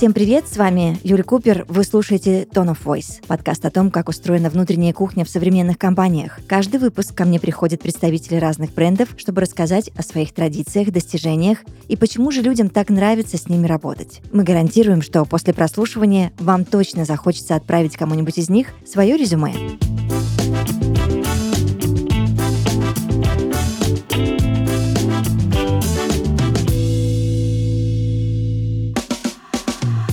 [0.00, 1.66] Всем привет, с вами Юлия Купер.
[1.68, 6.40] Вы слушаете Tone of Voice, подкаст о том, как устроена внутренняя кухня в современных компаниях.
[6.46, 11.96] Каждый выпуск ко мне приходят представители разных брендов, чтобы рассказать о своих традициях, достижениях и
[11.96, 14.22] почему же людям так нравится с ними работать.
[14.32, 19.52] Мы гарантируем, что после прослушивания вам точно захочется отправить кому-нибудь из них свое резюме.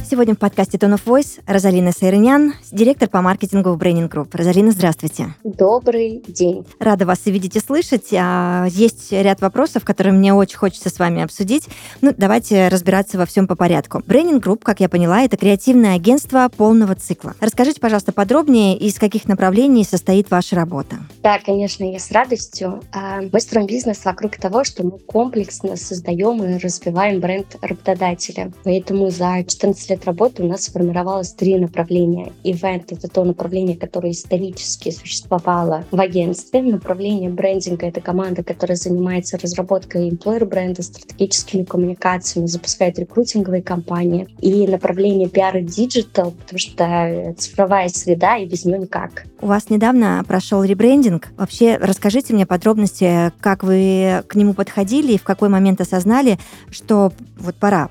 [0.10, 4.30] Сегодня в подкасте Tone of Voice Розалина Сайрынян, директор по маркетингу в Braining Group.
[4.32, 5.36] Розалина, здравствуйте.
[5.44, 6.66] Добрый день.
[6.80, 8.14] Рада вас видеть и слышать.
[8.14, 11.68] А, есть ряд вопросов, которые мне очень хочется с вами обсудить.
[12.00, 13.98] Ну, давайте разбираться во всем по порядку.
[13.98, 17.34] Braining Group, как я поняла, это креативное агентство полного цикла.
[17.42, 21.00] Расскажите, пожалуйста, подробнее, из каких направлений состоит ваша работа.
[21.22, 22.82] Да, конечно, я с радостью.
[22.94, 28.54] А, мы строим бизнес вокруг того, что мы комплексно создаем и развиваем бренд работодателя.
[28.64, 32.32] Поэтому за 14 лет работы у нас сформировалось три направления.
[32.44, 36.62] Ивент— это то направление, которое исторически существовало в агентстве.
[36.62, 44.28] Направление брендинга— это команда, которая занимается разработкой employer-бренда, стратегическими коммуникациями, запускает рекрутинговые кампании.
[44.42, 49.26] И направление пиар и digital, потому что цифровая среда, и без нее никак.
[49.40, 51.30] У вас недавно прошел ребрендинг.
[51.38, 56.40] Вообще, расскажите мне подробности, как вы к нему подходили и в какой момент осознали,
[56.72, 57.90] что вот пора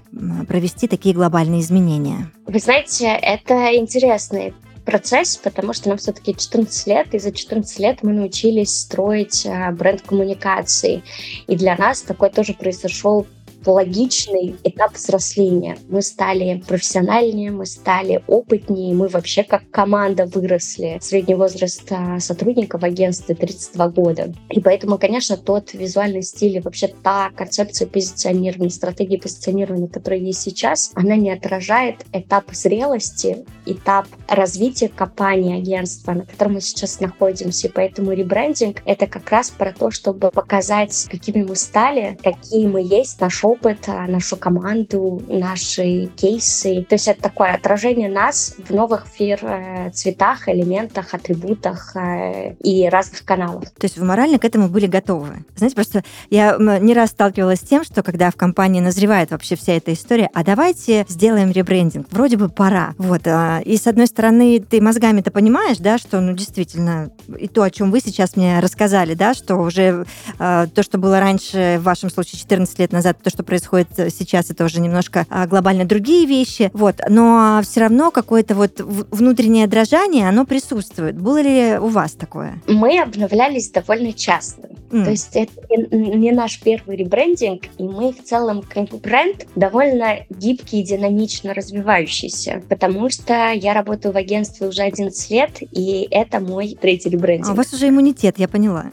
[0.49, 2.31] провести такие глобальные изменения?
[2.47, 7.99] Вы знаете, это интересный процесс, потому что нам все-таки 14 лет, и за 14 лет
[8.03, 11.03] мы научились строить э, бренд коммуникации.
[11.49, 13.27] И для нас такой тоже произошел
[13.71, 15.79] логичный этап взросления.
[15.89, 20.99] Мы стали профессиональнее, мы стали опытнее, мы вообще как команда выросли.
[21.01, 24.33] Средний возраст а, сотрудников в агентстве 32 года.
[24.51, 30.41] И поэтому, конечно, тот визуальный стиль и вообще та концепция позиционирования, стратегии позиционирования, которая есть
[30.41, 37.69] сейчас, она не отражает этап зрелости, этап развития компании, агентства, на котором мы сейчас находимся.
[37.69, 42.83] И поэтому ребрендинг— это как раз про то, чтобы показать, какими мы стали, какие мы
[42.83, 46.85] есть, наш опыт, нашу команду, наши кейсы.
[46.89, 52.89] То есть это такое отражение нас в новых фир э, цветах, элементах, атрибутах э, и
[52.89, 53.71] разных каналах.
[53.71, 55.45] То есть вы морально к этому были готовы?
[55.57, 59.73] Знаете, просто я не раз сталкивалась с тем, что когда в компании назревает вообще вся
[59.73, 62.95] эта история, а давайте сделаем ребрендинг, вроде бы пора.
[62.99, 63.27] Вот.
[63.27, 67.71] А, и с одной стороны, ты мозгами-то понимаешь, да, что, ну, действительно, и то, о
[67.71, 70.07] чем вы сейчас мне рассказали, да, что уже
[70.39, 74.51] э, то, что было раньше, в вашем случае 14 лет назад, то, что происходит сейчас,
[74.51, 80.29] это уже немножко а, глобально другие вещи, вот, но все равно какое-то вот внутреннее дрожание,
[80.29, 81.19] оно присутствует.
[81.19, 82.61] Было ли у вас такое?
[82.67, 84.69] Мы обновлялись довольно часто.
[84.91, 85.05] Mm.
[85.05, 85.53] То есть это
[85.91, 92.63] не наш первый ребрендинг, и мы в целом как бренд довольно гибкий и динамично развивающийся,
[92.69, 97.49] потому что я работаю в агентстве уже 11 лет, и это мой третий ребрендинг.
[97.49, 98.87] А у вас уже иммунитет, я поняла.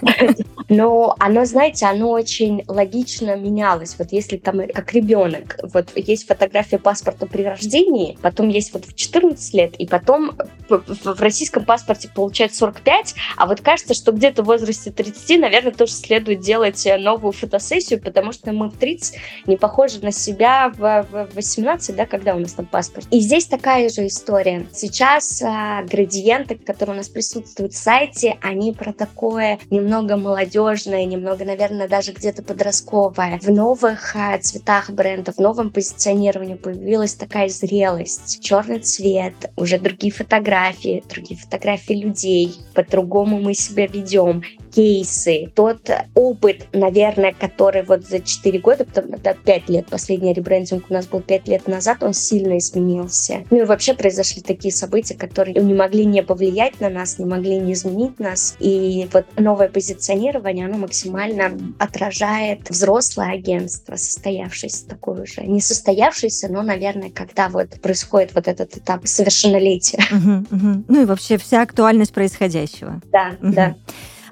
[0.68, 3.36] Но оно, знаете, оно очень логично
[3.66, 3.96] менялось.
[3.98, 8.94] Вот если там как ребенок, вот есть фотография паспорта при рождении, потом есть вот в
[8.94, 10.32] 14 лет, и потом
[10.68, 15.92] в российском паспорте получается 45, а вот кажется, что где-то в возрасте 30, наверное, тоже
[15.92, 19.16] следует делать новую фотосессию, потому что мы в 30
[19.46, 23.06] не похожи на себя в 18, да, когда у нас там паспорт.
[23.10, 24.66] И здесь такая же история.
[24.72, 31.44] Сейчас а, градиенты, которые у нас присутствуют в сайте, они про такое немного молодежное, немного,
[31.44, 33.38] наверное, даже где-то подростковое.
[33.42, 38.40] В новых а, цветах бренда, в новом позиционировании появилась такая зрелость.
[38.42, 42.54] Черный цвет, уже другие фотографии, другие фотографии людей.
[42.74, 44.42] По-другому мы себя ведем
[44.76, 50.84] кейсы, тот опыт, наверное, который вот за 4 года, потом, это 5 лет, последний ребрендинг
[50.90, 53.44] у нас был 5 лет назад, он сильно изменился.
[53.50, 57.56] Ну и вообще произошли такие события, которые не могли не повлиять на нас, не могли
[57.56, 58.54] не изменить нас.
[58.60, 65.40] И вот новое позиционирование, оно максимально отражает взрослое агентство, состоявшееся такое уже.
[65.40, 70.04] Не состоявшееся, но, наверное, когда вот происходит вот этот этап совершеннолетия.
[70.10, 70.84] Угу, угу.
[70.88, 73.00] Ну и вообще вся актуальность происходящего.
[73.10, 73.52] Да, угу.
[73.54, 73.74] да.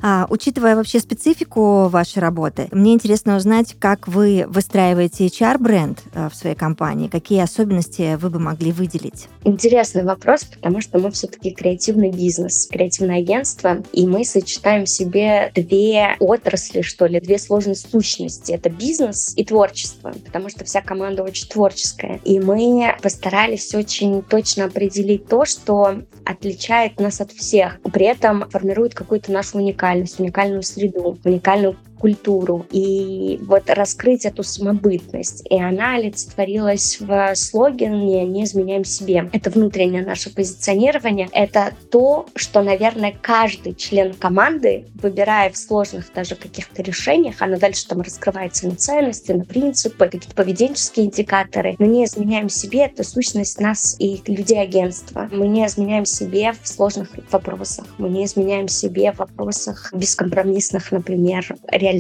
[0.07, 6.35] А, учитывая вообще специфику вашей работы, мне интересно узнать, как вы выстраиваете HR-бренд а, в
[6.35, 9.29] своей компании, какие особенности вы бы могли выделить?
[9.45, 15.51] Интересный вопрос, потому что мы все-таки креативный бизнес, креативное агентство, и мы сочетаем в себе
[15.55, 18.53] две отрасли, что ли, две сложные сущности.
[18.53, 22.21] Это бизнес и творчество, потому что вся команда очень творческая.
[22.27, 28.95] И мы постарались очень точно определить то, что отличает нас от всех, при этом формирует
[28.95, 35.43] какую-то нашу уникальность уникальность, уникальную среду, уникальную культуру и вот раскрыть эту самобытность.
[35.49, 39.31] И она олицетворилась в слогане «Не изменяем себе».
[39.33, 41.31] Это внутреннее наше позиционирование.
[41.33, 47.89] Это то, что, наверное, каждый член команды, выбирая в сложных даже каких-то решениях, оно дальше
[47.89, 51.75] там раскрывается на ценности, на принципы, какие-то поведенческие индикаторы.
[51.79, 55.31] Мы не изменяем себе, это сущность нас и людей агентства.
[55.33, 57.87] Мы не изменяем себе в сложных вопросах.
[57.97, 61.94] Мы не изменяем себе в вопросах бескомпромиссных, например, реализации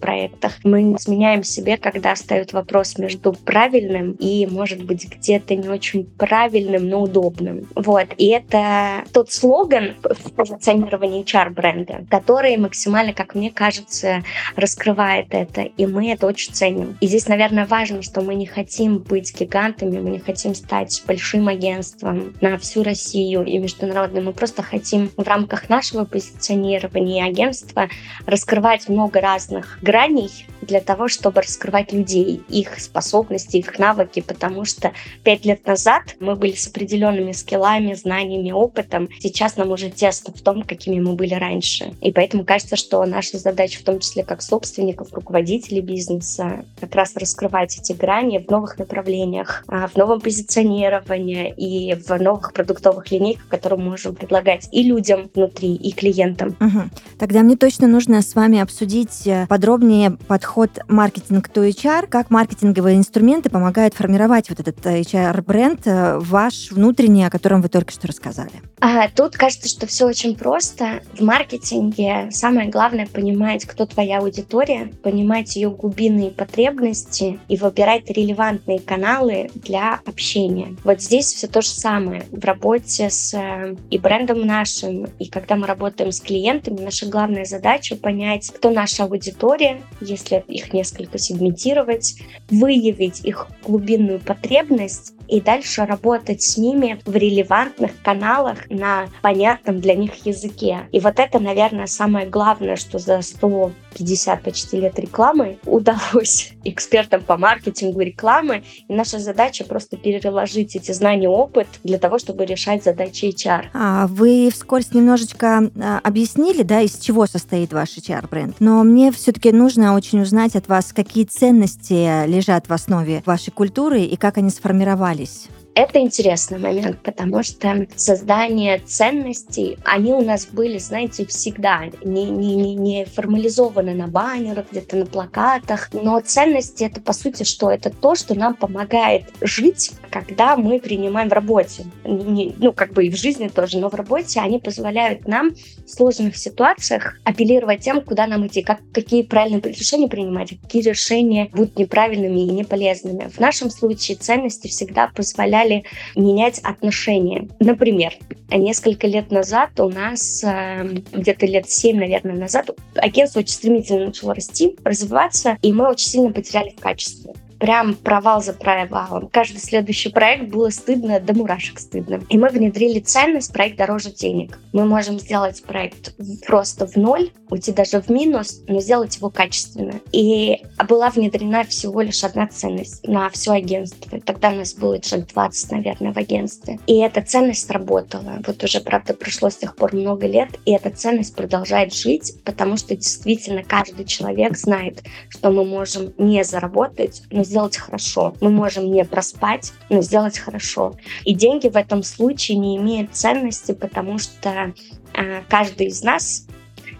[0.00, 0.52] проектах.
[0.64, 6.04] Мы не изменяем себе, когда ставят вопрос между правильным и, может быть, где-то не очень
[6.04, 7.68] правильным, но удобным.
[7.74, 8.08] Вот.
[8.16, 14.22] И это тот слоган в позиционировании HR-бренда, который максимально, как мне кажется,
[14.56, 15.62] раскрывает это.
[15.62, 16.96] И мы это очень ценим.
[17.00, 21.48] И здесь, наверное, важно, что мы не хотим быть гигантами, мы не хотим стать большим
[21.48, 24.26] агентством на всю Россию и международным.
[24.26, 27.88] Мы просто хотим в рамках нашего позиционирования агентства
[28.26, 34.92] раскрывать много разных граней для того, чтобы раскрывать людей, их способности, их навыки, потому что
[35.22, 39.08] пять лет назад мы были с определенными скиллами, знаниями, опытом.
[39.20, 41.94] Сейчас нам уже тесно в том, какими мы были раньше.
[42.00, 47.16] И поэтому кажется, что наша задача, в том числе как собственников, руководителей бизнеса, как раз
[47.16, 53.48] раскрывать эти грани в новых направлениях, а, в новом позиционировании и в новых продуктовых линейках,
[53.48, 56.56] которые мы можем предлагать и людям внутри, и клиентам.
[56.60, 56.90] Угу.
[57.18, 62.96] Тогда мне точно нужно с вами обсудить э, подробнее подход маркетинг to HR, как маркетинговые
[62.96, 68.52] инструменты помогают формировать вот этот HR-бренд, э, ваш внутренний, о котором вы только что рассказали.
[68.80, 71.00] А, тут кажется, что все очень просто.
[71.14, 78.80] В маркетинге самое главное понимать, кто твоя аудитория, понимать ее глубинные потребности и выбирать релевантные
[78.80, 80.76] каналы для общения.
[80.84, 82.24] Вот здесь все то же самое.
[82.30, 87.44] В работе с э, и брендом нашим, и когда мы работаем с клиентами, наша главная
[87.44, 92.16] задача понять, кто наша аудитория, если их несколько сегментировать,
[92.50, 99.94] выявить их глубинную потребность и дальше работать с ними в релевантных каналах на понятном для
[99.94, 100.88] них языке.
[100.92, 107.36] И вот это, наверное, самое главное, что за 150 почти лет рекламы удалось экспертам по
[107.36, 108.64] маркетингу рекламы.
[108.88, 113.66] И наша задача просто переложить эти знания, опыт для того, чтобы решать задачи HR.
[113.72, 118.56] А, вы вскользь немножечко а, объяснили, да, из чего состоит ваш HR-бренд.
[118.60, 124.02] Но мне все-таки нужно очень узнать от вас, какие ценности лежат в основе вашей культуры
[124.02, 125.53] и как они сформировались остались.
[125.74, 132.54] Это интересный момент, потому что создание ценностей, они у нас были, знаете, всегда не, не,
[132.54, 135.88] не, не формализованы на баннерах, где-то на плакатах.
[135.92, 137.72] Но ценности это, по сути, что?
[137.72, 141.86] Это то, что нам помогает жить, когда мы принимаем в работе.
[142.04, 145.54] Не, ну, как бы и в жизни тоже, но в работе они позволяют нам
[145.84, 151.48] в сложных ситуациях апеллировать тем, куда нам идти, как, какие правильные решения принимать, какие решения
[151.52, 153.28] будут неправильными и неполезными.
[153.28, 155.84] В нашем случае ценности всегда позволяют стали
[156.14, 157.48] менять отношения.
[157.58, 158.12] Например,
[158.50, 164.34] несколько лет назад у нас, э, где-то лет 7, наверное, назад, агентство очень стремительно начало
[164.34, 167.33] расти, развиваться, и мы очень сильно потеряли в качестве
[167.64, 169.30] прям провал за провалом.
[169.32, 172.20] Каждый следующий проект было стыдно, до мурашек стыдно.
[172.28, 174.58] И мы внедрили ценность проект дороже денег.
[174.74, 176.14] Мы можем сделать проект
[176.46, 179.94] просто в ноль, уйти даже в минус, но сделать его качественно.
[180.12, 184.20] И была внедрена всего лишь одна ценность на все агентство.
[184.20, 186.78] Тогда у нас было человек 20, наверное, в агентстве.
[186.86, 188.42] И эта ценность работала.
[188.46, 192.76] Вот уже, правда, прошло с тех пор много лет, и эта ценность продолжает жить, потому
[192.76, 198.34] что действительно каждый человек знает, что мы можем не заработать, но сделать хорошо.
[198.40, 200.96] Мы можем не проспать, но сделать хорошо.
[201.24, 204.74] И деньги в этом случае не имеют ценности, потому что
[205.14, 206.48] э, каждый из нас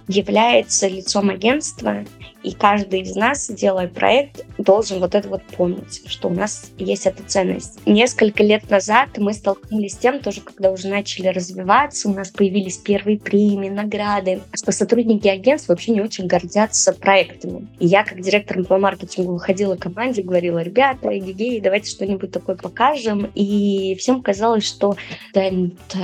[0.07, 2.05] является лицом агентства,
[2.45, 7.07] и каждый из нас, делая проект, должен вот это вот помнить, что у нас есть
[7.07, 7.81] эта ценность.
[7.87, 12.77] Несколько лет назад мы столкнулись с тем, тоже когда уже начали развиваться, у нас появились
[12.77, 17.67] первые премии, награды, что сотрудники агентства вообще не очень гордятся проектами.
[17.79, 22.57] И я, как директор по маркетингу, выходила к команде, говорила, ребята, гигей, давайте что-нибудь такое
[22.57, 23.31] покажем.
[23.35, 24.97] И всем казалось, что
[25.33, 25.51] да,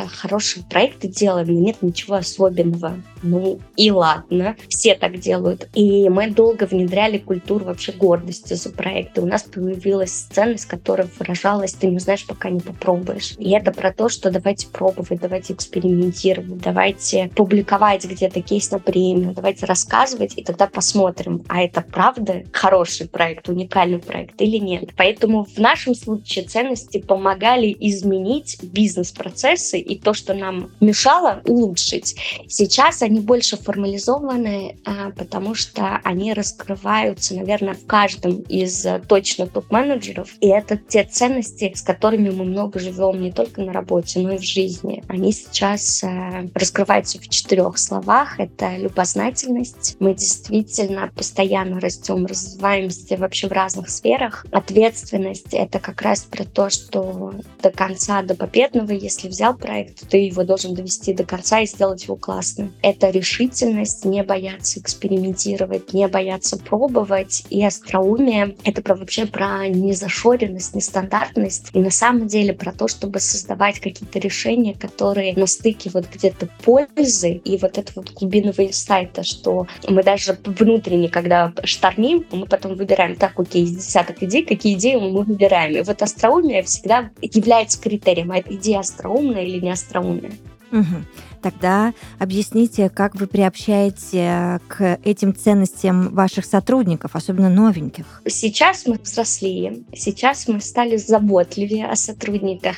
[0.09, 2.97] хорошие проекты делаем, но нет ничего особенного.
[3.23, 5.68] Ну и ладно, все так делают.
[5.75, 9.20] И мы долго внедряли культуру вообще гордости за проекты.
[9.20, 13.34] У нас появилась ценность, которая выражалась, ты не знаешь, пока не попробуешь.
[13.38, 19.32] И это про то, что давайте пробовать, давайте экспериментировать, давайте публиковать где-то кейс на премию,
[19.34, 24.90] давайте рассказывать, и тогда посмотрим, а это правда хороший проект, уникальный проект или нет.
[24.96, 32.16] Поэтому в нашем случае ценности помогали изменить бизнес-процессы и то, что нам мешало, улучшить.
[32.49, 39.00] Сейчас они больше формализованы, а, потому что они они раскрываются, наверное, в каждом из э,
[39.08, 40.28] точно топ-менеджеров.
[40.40, 44.38] И это те ценности, с которыми мы много живем не только на работе, но и
[44.38, 45.02] в жизни.
[45.08, 48.38] Они сейчас э, раскрываются в четырех словах.
[48.38, 49.96] Это любознательность.
[49.98, 54.44] Мы действительно постоянно растем, развиваемся вообще в разных сферах.
[54.52, 60.18] Ответственность— это как раз про то, что до конца, до победного, если взял проект, ты
[60.18, 62.74] его должен довести до конца и сделать его классным.
[62.82, 67.45] Это решительность, не бояться экспериментировать, не бояться пробовать.
[67.50, 71.71] И остроумие— это про, вообще про незашоренность, нестандартность.
[71.73, 76.49] И на самом деле про то, чтобы создавать какие-то решения, которые на стыке вот где-то
[76.64, 82.75] пользы и вот этого вот глубинного инсайта, что мы даже внутренне, когда штормим, мы потом
[82.75, 85.76] выбираем, так, окей, из десяток идей, какие идеи мы выбираем.
[85.76, 90.33] И вот остроумие всегда является критерием, а идея остроумная или не остроумная.
[90.72, 91.04] Угу.
[91.42, 98.22] Тогда объясните, как вы приобщаете к этим ценностям ваших сотрудников, особенно новеньких.
[98.26, 102.76] Сейчас мы взрослее, сейчас мы стали заботливее о сотрудниках,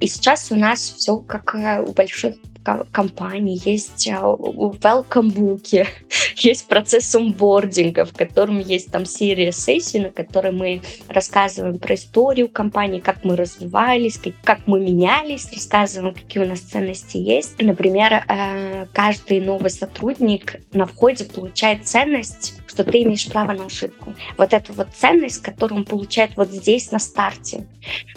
[0.00, 1.54] и сейчас у нас все как
[1.86, 5.86] у больших компаний, есть а, welcome буки,
[6.36, 12.48] есть процесс онбординга, в котором есть там серия сессий, на которой мы рассказываем про историю
[12.48, 17.60] компании, как мы развивались, как, как мы менялись, рассказываем, какие у нас ценности есть.
[17.60, 24.14] Например, э, каждый новый сотрудник на входе получает ценность, что ты имеешь право на ошибку.
[24.38, 27.66] Вот эту вот ценность, которую он получает вот здесь, на старте.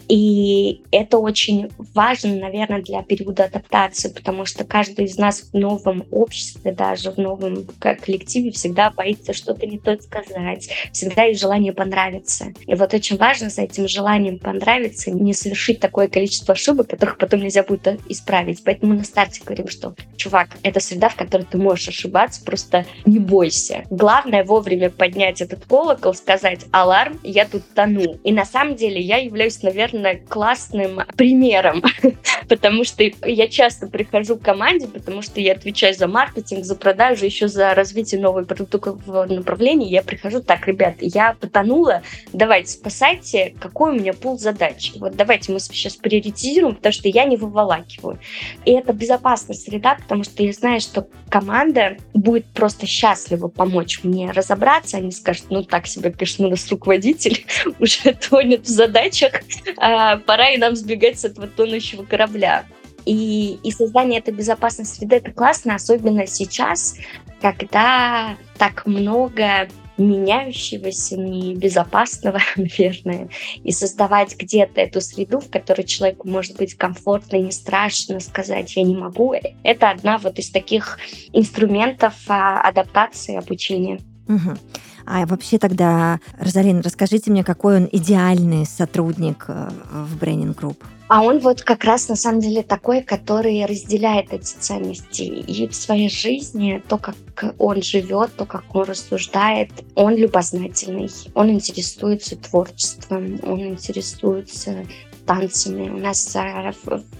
[0.07, 6.05] И это очень важно, наверное, для периода адаптации, потому что каждый из нас в новом
[6.11, 12.53] обществе, даже в новом коллективе всегда боится что-то не то сказать, всегда есть желание понравиться.
[12.67, 17.39] И вот очень важно за этим желанием понравиться не совершить такое количество ошибок, которых потом
[17.41, 18.63] нельзя будет исправить.
[18.63, 23.19] Поэтому на старте говорим, что, чувак, это среда, в которой ты можешь ошибаться, просто не
[23.19, 23.83] бойся.
[23.89, 28.19] Главное вовремя поднять этот колокол, сказать «Аларм, я тут тону».
[28.23, 31.83] И на самом деле я являюсь, наверное, классным примером,
[32.49, 37.25] потому что я часто прихожу к команде, потому что я отвечаю за маркетинг, за продажу,
[37.25, 39.87] еще за развитие нового продуктового направления.
[39.87, 44.93] Я прихожу, так, ребят, я потонула, давайте спасайте, какой у меня пул задач.
[44.95, 48.19] Вот давайте мы сейчас приоритизируем, потому что я не выволакиваю.
[48.65, 54.29] И это безопасная среда, потому что я знаю, что команда будет просто счастлива помочь мне
[54.29, 54.97] разобраться.
[54.97, 57.43] Они скажут, ну так себе, конечно, у нас руководитель
[57.79, 59.41] уже тонет в задачах,
[59.77, 62.65] а, пора и нам сбегать с этого тонущего корабля.
[63.07, 66.97] И, и создание этой безопасной среды это классно, особенно сейчас,
[67.41, 73.29] когда так много меняющегося, небезопасного, наверное,
[73.63, 78.75] и создавать где-то эту среду, в которой человеку может быть комфортно и не страшно сказать
[78.75, 79.33] «я не могу»,
[79.63, 80.97] это одна вот из таких
[81.31, 83.99] инструментов а, адаптации обучения.
[84.27, 84.57] Угу.
[85.05, 90.83] А вообще тогда, Розалин, расскажите мне, какой он идеальный сотрудник э, в Braining Group?
[91.09, 95.75] А он вот как раз на самом деле такой, который разделяет эти ценности и в
[95.75, 97.15] своей жизни, то, как
[97.59, 104.85] он живет, то, как он рассуждает, он любознательный, он интересуется творчеством, он интересуется
[105.25, 105.89] танцами.
[105.89, 106.71] У нас э,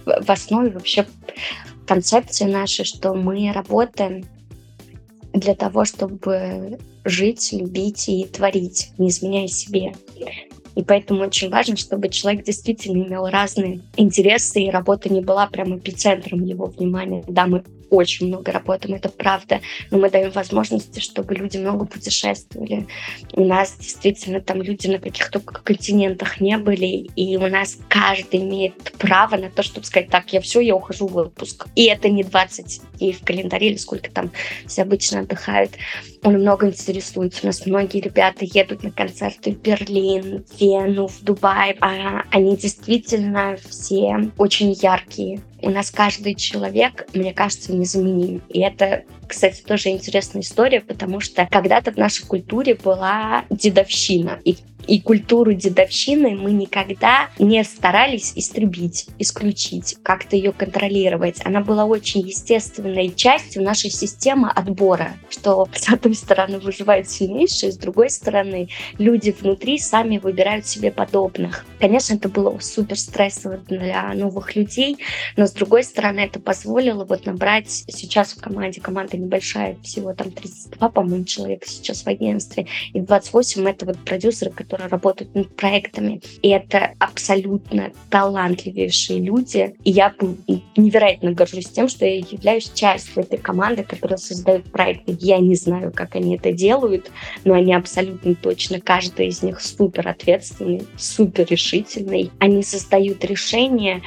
[0.04, 1.06] в основе вообще
[1.86, 4.24] концепция наша, что мы работаем
[5.32, 9.94] для того, чтобы жить, любить и творить, не изменяя себе.
[10.74, 15.78] И поэтому очень важно, чтобы человек действительно имел разные интересы, и работа не была прям
[15.78, 17.22] эпицентром его внимания.
[17.28, 17.62] Да, мы
[17.94, 19.60] очень много работаем, это правда,
[19.90, 22.86] но мы даем возможности, чтобы люди много путешествовали.
[23.32, 28.40] У нас действительно там люди на каких только континентах не были, и у нас каждый
[28.40, 31.66] имеет право на то, чтобы сказать, так, я все, я ухожу в отпуск.
[31.74, 34.30] И это не 20 дней в календаре или сколько там
[34.66, 35.72] все обычно отдыхают.
[36.22, 37.40] Он много интересуется.
[37.42, 41.76] У нас многие ребята едут на концерты в Берлин, в Вену, в Дубай.
[41.80, 48.42] А они действительно все очень яркие у нас каждый человек, мне кажется, незаменим.
[48.48, 54.40] И это, кстати, тоже интересная история, потому что когда-то в нашей культуре была дедовщина.
[54.44, 54.56] И
[54.86, 61.40] и культуру дедовщины мы никогда не старались истребить, исключить, как-то ее контролировать.
[61.44, 67.76] Она была очень естественной частью нашей системы отбора, что с одной стороны выживают сильнейшие, с
[67.76, 71.64] другой стороны люди внутри сами выбирают себе подобных.
[71.80, 74.98] Конечно, это было супер стрессово для новых людей,
[75.36, 80.30] но с другой стороны это позволило вот набрать сейчас в команде, команда небольшая, всего там
[80.30, 85.54] 32, по-моему, человек сейчас в агентстве, и 28 это вот продюсеры, которые которые работают над
[85.54, 86.20] проектами.
[86.42, 89.74] И это абсолютно талантливейшие люди.
[89.84, 90.12] И я
[90.76, 95.16] невероятно горжусь тем, что я являюсь частью этой команды, которая создает проекты.
[95.20, 97.10] Я не знаю, как они это делают,
[97.44, 102.32] но они абсолютно точно, каждый из них супер ответственный, супер решительный.
[102.40, 104.02] Они создают решения,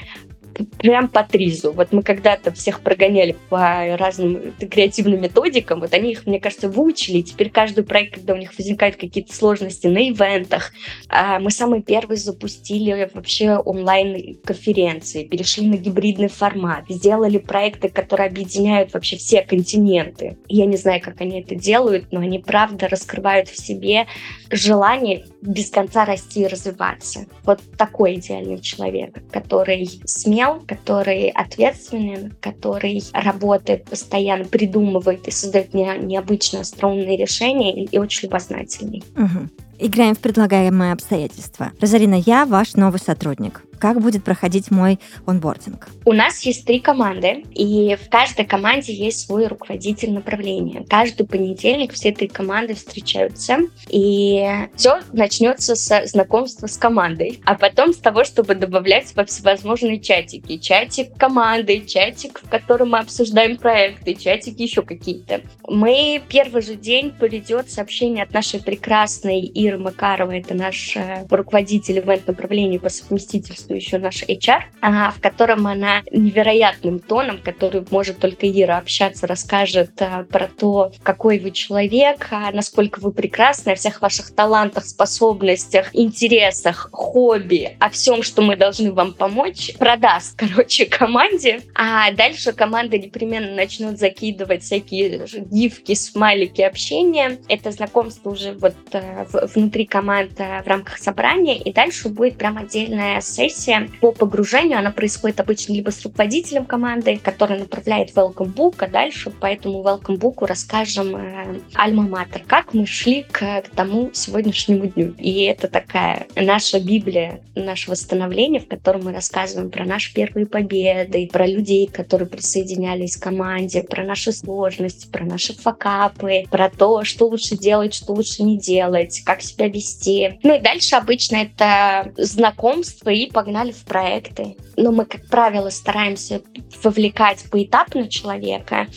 [0.80, 1.72] прям по тризу.
[1.72, 7.18] Вот мы когда-то всех прогоняли по разным креативным методикам, вот они их, мне кажется, выучили,
[7.18, 10.72] и теперь каждый проект, когда у них возникают какие-то сложности на ивентах,
[11.10, 18.94] а, мы самые первые запустили вообще онлайн-конференции, перешли на гибридный формат, сделали проекты, которые объединяют
[18.94, 20.38] вообще все континенты.
[20.48, 24.08] Я не знаю, как они это делают, но они правда раскрывают в себе
[24.52, 27.26] желание без конца расти и развиваться.
[27.44, 35.98] Вот такой идеальный человек, который смел, который ответственен, который работает постоянно, придумывает и создает не,
[36.00, 39.04] необычные остроумные решения и, и очень любознательный.
[39.16, 39.50] Угу.
[39.80, 41.72] Играем в предлагаемые обстоятельства.
[41.80, 43.64] Розалина, я ваш новый сотрудник.
[43.80, 45.88] Как будет проходить мой онбординг?
[46.06, 50.86] У нас есть три команды, и в каждой команде есть свой руководитель направления.
[50.90, 53.58] Каждый понедельник все три команды встречаются,
[53.90, 60.00] и все начнется со знакомства с командой, а потом с того, чтобы добавлять во всевозможные
[60.00, 60.58] чатики.
[60.58, 65.42] Чатик команды, чатик, в котором мы обсуждаем проекты, чатики еще какие-то.
[65.68, 71.26] Мы первый же день придет сообщение от нашей прекрасной и Ира Макарова, это наш э,
[71.30, 78.20] руководитель ивент-направления по совместительству, еще наш HR, а, в котором она невероятным тоном, который может
[78.20, 83.76] только Ира общаться, расскажет а, про то, какой вы человек, а, насколько вы прекрасны, о
[83.76, 90.86] всех ваших талантах, способностях, интересах, хобби, о всем, что мы должны вам помочь, продаст, короче,
[90.86, 91.62] команде.
[91.76, 97.40] А дальше команда непременно начнут закидывать всякие гифки, смайлики, общения.
[97.48, 103.22] Это знакомство уже вот в, внутри команды в рамках собрания, и дальше будет прям отдельная
[103.22, 103.57] сессия
[104.00, 104.80] по погружению.
[104.80, 109.84] Она происходит обычно либо с руководителем команды, который направляет welcome book, а дальше по этому
[109.84, 115.14] welcome book расскажем э, альма-матер, как мы шли к, к тому сегодняшнему дню.
[115.18, 121.28] И это такая наша Библия, наше восстановление, в котором мы рассказываем про наши первые победы,
[121.32, 127.28] про людей, которые присоединялись к команде, про наши сложности, про наши факапы, про то, что
[127.28, 130.40] лучше делать, что лучше не делать, как себя вести.
[130.44, 134.58] Ну и дальше обычно это знакомство и погнали в проекты.
[134.76, 136.42] Но мы, как правило, стараемся
[136.84, 138.88] вовлекать поэтапно человека,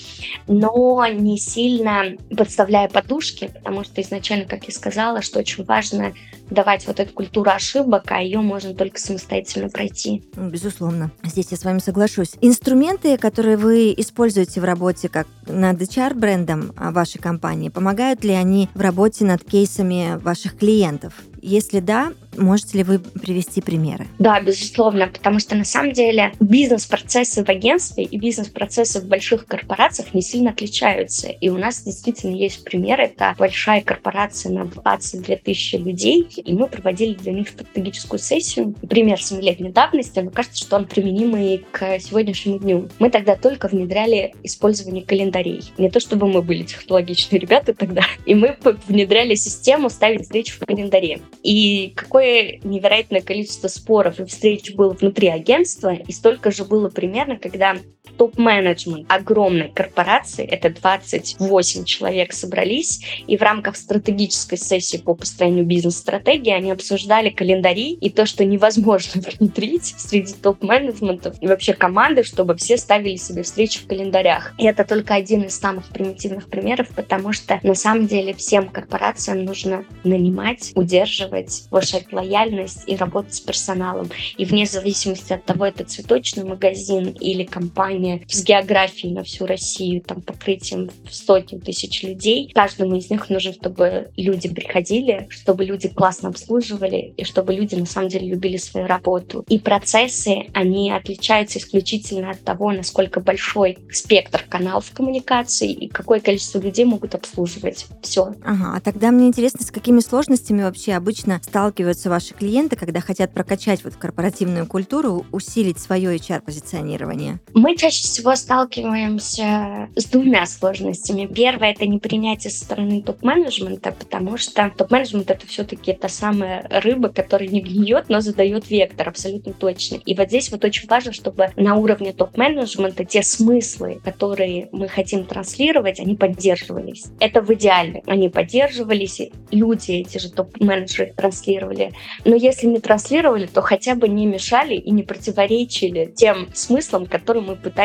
[0.48, 6.14] но не сильно подставляя подушки, потому что изначально, как я сказала, что очень важно
[6.50, 10.24] давать вот эту культуру ошибок, а ее можно только самостоятельно пройти.
[10.36, 11.12] Безусловно.
[11.22, 12.32] Здесь я с вами соглашусь.
[12.40, 18.80] Инструменты, которые вы используете в работе как над HR-брендом вашей компании, помогают ли они в
[18.80, 21.14] работе над кейсами ваших клиентов?
[21.42, 24.06] Если да, можете ли вы привести примеры?
[24.18, 30.14] Да, безусловно, потому что на самом деле бизнес-процессы в агентстве и бизнес-процессы в больших корпорациях
[30.14, 31.28] не сильно отличаются.
[31.28, 33.00] И у нас действительно есть пример.
[33.00, 38.74] Это большая корпорация на 22 тысячи людей, и мы проводили для них стратегическую сессию.
[38.88, 42.88] Пример семилетней давности, но кажется, что он применимый к сегодняшнему дню.
[42.98, 45.62] Мы тогда только внедряли использование календарей.
[45.78, 50.58] Не то чтобы мы были технологичные ребята тогда, и мы внедряли систему ставить встречи в
[50.60, 51.20] календаре.
[51.42, 57.38] И какое невероятное количество споров и встреч было внутри агентства, и столько же было примерно,
[57.38, 57.76] когда
[58.20, 66.52] топ-менеджмент огромной корпорации, это 28 человек собрались, и в рамках стратегической сессии по построению бизнес-стратегии
[66.52, 72.76] они обсуждали календари и то, что невозможно внедрить среди топ-менеджментов и вообще команды, чтобы все
[72.76, 74.52] ставили себе встречи в календарях.
[74.58, 79.46] И это только один из самых примитивных примеров, потому что на самом деле всем корпорациям
[79.46, 84.10] нужно нанимать, удерживать, повышать лояльность и работать с персоналом.
[84.36, 89.46] И вне зависимости от того, это цветочный магазин или компания, компания с географией на всю
[89.46, 92.50] Россию, там покрытием в сотни тысяч людей.
[92.54, 97.86] Каждому из них нужно, чтобы люди приходили, чтобы люди классно обслуживали и чтобы люди на
[97.86, 99.44] самом деле любили свою работу.
[99.48, 106.58] И процессы, они отличаются исключительно от того, насколько большой спектр каналов коммуникации и какое количество
[106.58, 107.86] людей могут обслуживать.
[108.02, 108.34] Все.
[108.44, 113.32] Ага, а тогда мне интересно, с какими сложностями вообще обычно сталкиваются ваши клиенты, когда хотят
[113.32, 117.40] прокачать вот корпоративную культуру, усилить свое HR-позиционирование?
[117.54, 121.26] Мы чаще чаще всего сталкиваемся с двумя сложностями.
[121.26, 127.48] Первое— это непринятие со стороны топ-менеджмента, потому что топ-менеджмент— это все-таки та самая рыба, которая
[127.48, 129.96] не гниет, но задает вектор абсолютно точно.
[130.06, 135.24] И вот здесь вот очень важно, чтобы на уровне топ-менеджмента те смыслы, которые мы хотим
[135.24, 137.06] транслировать, они поддерживались.
[137.18, 138.04] Это в идеале.
[138.06, 141.90] Они поддерживались, люди, эти же топ-менеджеры транслировали.
[142.24, 147.42] Но если не транслировали, то хотя бы не мешали и не противоречили тем смыслам, которые
[147.42, 147.79] мы пытаемся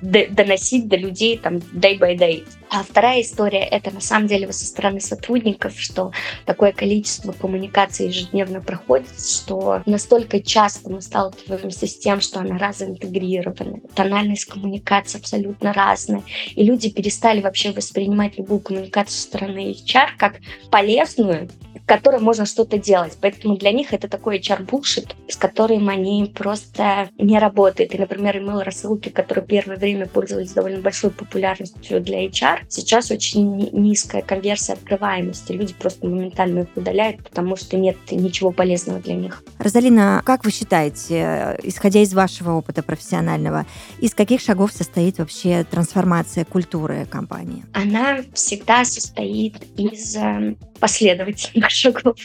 [0.00, 2.44] доносить до людей там day by day.
[2.70, 6.12] А вторая история— это на самом деле со стороны сотрудников, что
[6.44, 13.80] такое количество коммуникаций ежедневно проходит, что настолько часто мы сталкиваемся с тем, что она разинтегрирована,
[13.94, 16.22] тональность коммуникации абсолютно разная,
[16.54, 20.40] и люди перестали вообще воспринимать любую коммуникацию со стороны HR как
[20.70, 21.48] полезную,
[21.88, 23.16] которой можно что-то делать.
[23.20, 27.94] Поэтому для них это такой HR-булшит, с которым они просто не работают.
[27.94, 33.70] И, например, email рассылки, которые первое время пользовались довольно большой популярностью для HR, сейчас очень
[33.72, 35.52] низкая конверсия открываемости.
[35.52, 39.42] Люди просто моментально их удаляют, потому что нет ничего полезного для них.
[39.58, 43.64] Розалина, как вы считаете, исходя из вашего опыта профессионального,
[43.98, 47.64] из каких шагов состоит вообще трансформация культуры компании?
[47.72, 52.16] Она всегда состоит из э, последовательных шагов.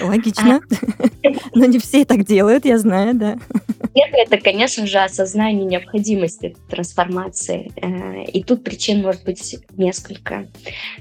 [0.00, 0.60] Логично.
[0.70, 1.28] А.
[1.54, 3.38] Но не все так делают, я знаю, да.
[3.92, 7.72] Первое, это, конечно же, осознание необходимости трансформации.
[7.76, 10.46] Э, и тут причин может быть несколько.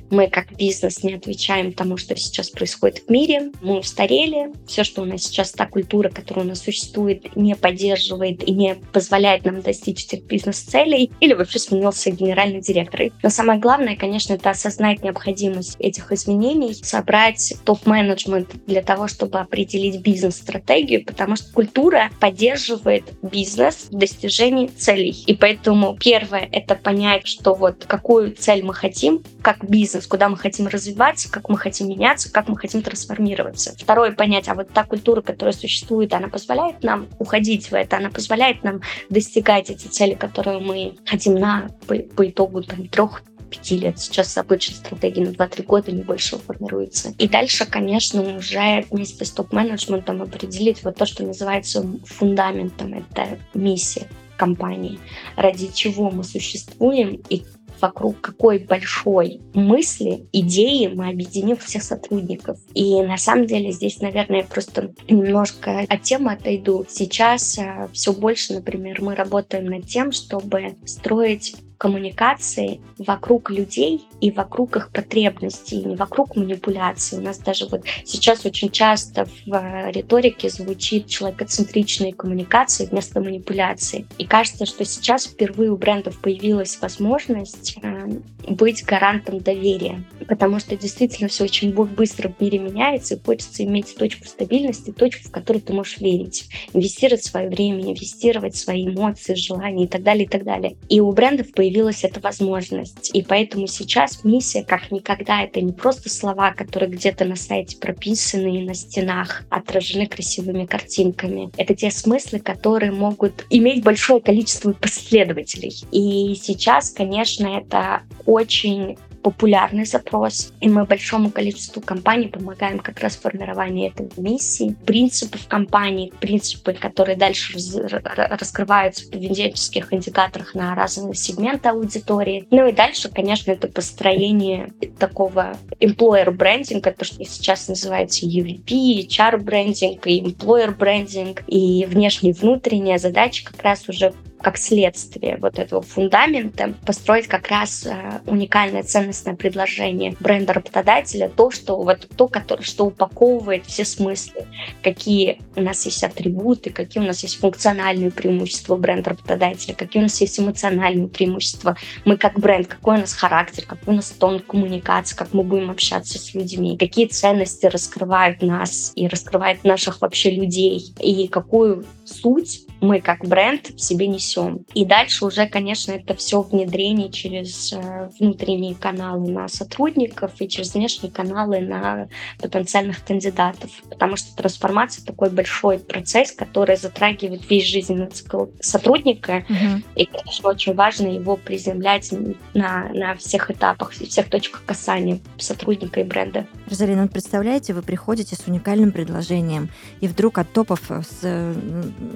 [0.10, 3.52] Мы как бизнес не отвечаем тому, что сейчас происходит в мире.
[3.62, 4.52] Мы устарели.
[4.68, 8.76] Все, что у нас сейчас, та культура, которая у нас существует, не поддерживает и не
[8.92, 11.12] позволяет нам достичь этих бизнес-целей.
[11.20, 13.02] Или вообще сменился генеральный директор.
[13.22, 20.02] Но самое главное, конечно, это осознать необходимость этих изменений, собрать топ-менеджмент для того, чтобы определить
[20.02, 22.79] бизнес-стратегию, потому что культура поддерживает
[23.22, 25.24] бизнес в достижении целей.
[25.28, 30.38] И поэтому первое— это понять, что вот какую цель мы хотим, как бизнес, куда мы
[30.38, 33.76] хотим развиваться, как мы хотим меняться, как мы хотим трансформироваться.
[33.78, 38.10] Второе— понять, а вот та культура, которая существует, она позволяет нам уходить в это, она
[38.10, 43.78] позволяет нам достигать эти цели, которые мы хотим на, по, по итогу там, трех пяти
[43.78, 44.00] лет.
[44.00, 47.14] Сейчас обычно стратегии на 2-3 года не больше формируется.
[47.18, 52.94] И дальше, конечно, уже вместе с топ-менеджментом определить вот то, что называется фундаментом.
[52.94, 54.08] Это миссия
[54.38, 55.00] компании,
[55.36, 57.44] ради чего мы существуем и
[57.82, 62.60] вокруг какой большой мысли, идеи мы объединим всех сотрудников.
[62.74, 66.86] И на самом деле здесь, наверное, просто немножко от темы отойду.
[66.90, 74.32] Сейчас э, все больше, например, мы работаем над тем, чтобы строить коммуникации вокруг людей и
[74.32, 77.18] вокруг их потребностей, не вокруг манипуляций.
[77.18, 84.06] У нас даже вот сейчас очень часто в э, риторике звучит человекоцентричные коммуникации вместо манипуляции.
[84.18, 88.10] И кажется, что сейчас впервые у брендов появилась возможность э,
[88.50, 93.96] быть гарантом доверия, потому что действительно все очень быстро в мире меняется, и хочется иметь
[93.96, 99.86] точку стабильности, точку, в которую ты можешь верить, инвестировать свое время, инвестировать свои эмоции, желания
[99.86, 100.76] и так далее, и так далее.
[100.90, 103.12] И у брендов появилась появилась эта возможность.
[103.14, 108.58] И поэтому сейчас миссия как никогда это не просто слова, которые где-то на сайте прописаны
[108.58, 111.52] и на стенах отражены красивыми картинками.
[111.58, 115.76] Это те смыслы, которые могут иметь большое количество последователей.
[115.92, 123.16] И сейчас, конечно, это очень популярный запрос, и мы большому количеству компаний помогаем как раз
[123.16, 124.76] в формировании этой миссии.
[124.86, 132.48] Принципы в компании, принципы, которые дальше раскрываются в поведенческих индикаторах на разные сегменты аудитории.
[132.52, 139.38] Ну и дальше, конечно, это построение такого employer брендинга, то, что сейчас называется UVP, HR
[139.38, 145.82] брендинг, и employer брендинг, и внешне внутренняя задача как раз уже как следствие вот этого
[145.82, 152.64] фундамента построить как раз э, уникальное ценностное предложение бренда работодателя, то, что вот то, которое,
[152.64, 154.46] что упаковывает все смыслы,
[154.84, 160.04] какие у нас есть атрибуты, какие у нас есть функциональные преимущества бренда работодателя, какие у
[160.04, 161.76] нас есть эмоциональные преимущества.
[162.06, 165.70] Мы как бренд, какой у нас характер, какой у нас тон коммуникации, как мы будем
[165.70, 172.66] общаться с людьми, какие ценности раскрывают нас и раскрывают наших вообще людей, и какую суть
[172.82, 174.29] мы как бренд в себе несем.
[174.74, 180.74] И дальше уже, конечно, это все внедрение через э, внутренние каналы на сотрудников и через
[180.74, 182.08] внешние каналы на
[182.42, 183.72] потенциальных кандидатов.
[183.90, 189.46] Потому что трансформация такой большой процесс, который затрагивает весь жизненный цикл сотрудника.
[189.50, 189.84] Mm-hmm.
[189.96, 192.14] И, конечно, очень важно его приземлять
[192.54, 196.46] на, на всех этапах, всех точках касания сотрудника и бренда.
[196.70, 199.70] Розалина, вот представляете, вы приходите с уникальным предложением,
[200.02, 201.54] и вдруг от топов с,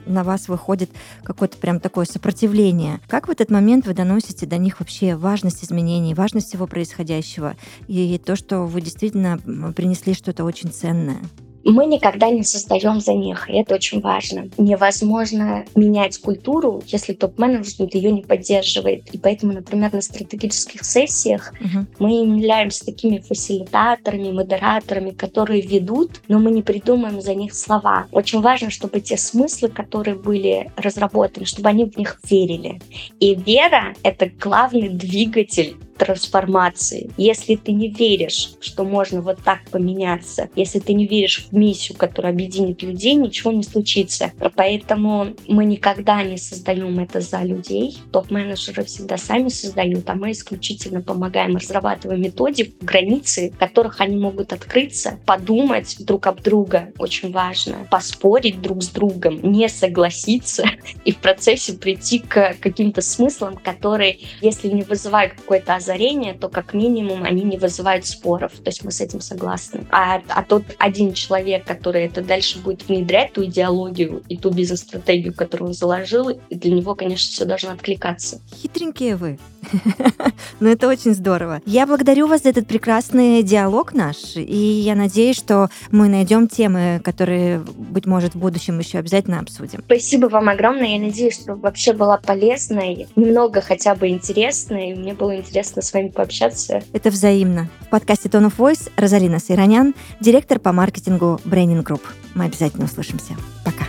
[0.06, 0.92] на вас выходит
[1.24, 3.00] какое-то прям такое сопротивление.
[3.08, 7.56] Как в этот момент вы доносите до них вообще важность изменений, важность всего происходящего,
[7.88, 9.40] и то, что вы действительно
[9.76, 11.18] принесли что-то очень ценное?
[11.72, 14.50] Мы никогда не создаем за них, и это очень важно.
[14.58, 19.14] Невозможно менять культуру, если топ-менеджмент ее не поддерживает.
[19.14, 21.86] И поэтому, например, на стратегических сессиях uh-huh.
[22.00, 28.08] мы являемся такими фасилитаторами, модераторами, которые ведут, но мы не придумаем за них слова.
[28.12, 32.82] Очень важно, чтобы те смыслы, которые были разработаны, чтобы они в них верили.
[33.20, 37.12] И вера— это главный двигатель трансформации.
[37.18, 41.98] Если ты не веришь, что можно вот так поменяться, если ты не веришь в миссию,
[41.98, 44.32] которая объединит людей, ничего не случится.
[44.56, 47.98] Поэтому мы никогда не создаем это за людей.
[48.12, 54.54] Топ-менеджеры всегда сами создают, а мы исключительно помогаем, разрабатываем методику, границы, в которых они могут
[54.54, 60.66] открыться, подумать друг об друга, очень важно, поспорить друг с другом, не согласиться
[61.06, 66.74] и в процессе прийти к каким-то смыслам, которые, если не вызывают какой-то озарение, то как
[66.74, 68.54] минимум они не вызывают споров.
[68.64, 69.86] То есть мы с этим согласны.
[69.92, 75.34] А, а тот один человек, который это дальше будет внедрять, ту идеологию и ту бизнес-стратегию,
[75.34, 78.40] которую он заложил, для него, конечно, все должно откликаться.
[78.62, 79.38] Хитренькие вы.
[80.60, 81.62] Но это очень здорово.
[81.66, 87.02] Я благодарю вас за этот прекрасный диалог наш, и я надеюсь, что мы найдем темы,
[87.04, 89.82] которые, быть может, в будущем еще обязательно обсудим.
[89.86, 90.96] Спасибо вам огромное.
[90.96, 94.94] Я надеюсь, что вообще была полезной, немного хотя бы интересной.
[94.94, 96.84] Мне было интересно с вами пообщаться.
[96.94, 97.70] Это взаимно.
[97.82, 102.02] В подкасте Tone of Voice Розалина Сайранян, директор по маркетингу Branding Group.
[102.36, 103.36] Мы обязательно услышимся.
[103.66, 103.86] Пока.